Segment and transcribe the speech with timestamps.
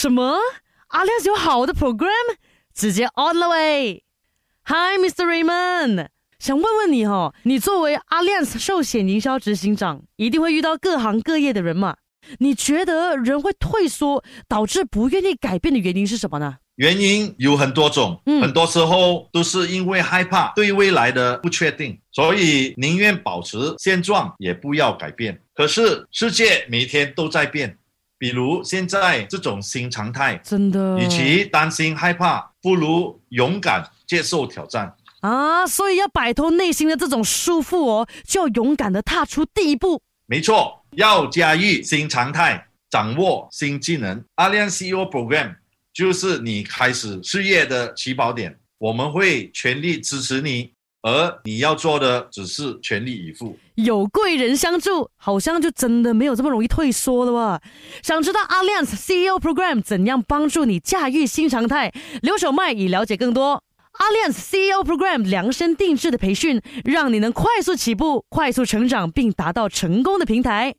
[0.00, 0.38] 什么？
[0.88, 2.08] 阿亮有好的 program，
[2.74, 4.02] 直接 all the way。
[4.64, 5.26] Hi, Mr.
[5.26, 6.06] Raymond，
[6.38, 11.98] 想问问你哈，你作为 Alliance 寿险营销执行长，一定会遇到各行各业的人嘛？
[12.38, 16.56] 你觉得人会退缩，导致不愿意改变的原因是什么呢？
[16.76, 25.38] 原因有很多种，嗯很多时候都是因为害怕对未来的不确定，所以宁愿保持现状，也不要改变。
[25.52, 27.76] 可是世界每天都在变，
[28.20, 34.94] 比如现在这种新常态，真的，与其担心害怕，不如勇敢接受挑战。
[35.22, 40.02] 啊，所以要摆脱内心的这种束缚哦，就要勇敢的踏出第一步。
[40.26, 44.22] 没错，要驾驭新常态，掌握新技能。
[44.34, 45.54] 阿亮 CEO Program
[45.94, 53.56] 就是你开始事业的起跑点，我们会全力支持你，而你要做的只是全力以赴。
[53.76, 57.60] 有贵人相助，好像就真的没有这么容易退缩了哇！
[58.02, 61.92] 想知道 Alliance CEO Program 怎样帮助你驾驭新常态？
[62.20, 63.62] 留守麦以了解更多。
[63.98, 70.74] Alliance CEO Program 量身定制的培训，让你能快速起步、快速成长，并达到成功的平台。